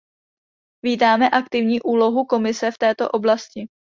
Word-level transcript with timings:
Vítáme 0.85 1.29
aktivní 1.29 1.81
úlohu 1.81 2.25
Komise 2.25 2.71
v 2.71 2.77
této 2.77 3.09
oblasti. 3.09 3.67